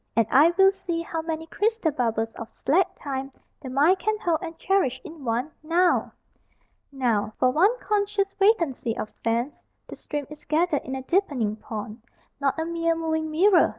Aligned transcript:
And 0.15 0.25
I 0.31 0.51
will 0.57 0.71
see 0.71 1.01
How 1.03 1.21
many 1.21 1.45
crystal 1.45 1.91
bubbles 1.91 2.33
of 2.33 2.49
slack 2.49 2.99
Time 2.99 3.31
The 3.61 3.69
mind 3.69 3.99
can 3.99 4.17
hold 4.17 4.39
and 4.41 4.57
cherish 4.57 4.99
in 5.03 5.23
one 5.23 5.51
Now! 5.61 6.13
Now, 6.91 7.33
for 7.37 7.51
one 7.51 7.77
conscious 7.79 8.33
vacancy 8.33 8.97
of 8.97 9.11
sense, 9.11 9.67
The 9.85 9.95
stream 9.95 10.25
is 10.31 10.43
gathered 10.43 10.81
in 10.85 10.95
a 10.95 11.03
deepening 11.03 11.55
pond, 11.55 12.01
Not 12.39 12.59
a 12.59 12.65
mere 12.65 12.95
moving 12.95 13.29
mirror. 13.29 13.69